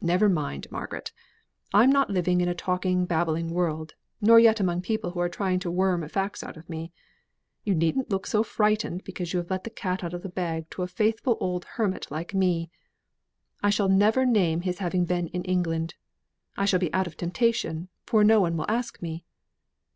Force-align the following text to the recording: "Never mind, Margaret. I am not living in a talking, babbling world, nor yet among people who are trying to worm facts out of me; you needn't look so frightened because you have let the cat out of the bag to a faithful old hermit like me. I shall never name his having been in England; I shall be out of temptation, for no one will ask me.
"Never 0.00 0.28
mind, 0.28 0.70
Margaret. 0.70 1.10
I 1.74 1.82
am 1.82 1.90
not 1.90 2.10
living 2.10 2.40
in 2.40 2.48
a 2.48 2.54
talking, 2.54 3.06
babbling 3.06 3.48
world, 3.50 3.94
nor 4.20 4.38
yet 4.38 4.60
among 4.60 4.82
people 4.82 5.10
who 5.10 5.18
are 5.18 5.28
trying 5.28 5.58
to 5.58 5.68
worm 5.72 6.06
facts 6.08 6.44
out 6.44 6.56
of 6.56 6.68
me; 6.70 6.92
you 7.64 7.74
needn't 7.74 8.08
look 8.08 8.28
so 8.28 8.44
frightened 8.44 9.02
because 9.02 9.32
you 9.32 9.38
have 9.40 9.50
let 9.50 9.64
the 9.64 9.70
cat 9.70 10.04
out 10.04 10.14
of 10.14 10.22
the 10.22 10.28
bag 10.28 10.70
to 10.70 10.82
a 10.82 10.86
faithful 10.86 11.36
old 11.40 11.64
hermit 11.64 12.06
like 12.08 12.34
me. 12.34 12.70
I 13.64 13.70
shall 13.70 13.88
never 13.88 14.24
name 14.24 14.60
his 14.60 14.78
having 14.78 15.04
been 15.06 15.26
in 15.26 15.42
England; 15.42 15.94
I 16.56 16.64
shall 16.64 16.78
be 16.78 16.94
out 16.94 17.08
of 17.08 17.16
temptation, 17.16 17.88
for 18.04 18.22
no 18.22 18.40
one 18.40 18.56
will 18.56 18.70
ask 18.70 19.02
me. 19.02 19.24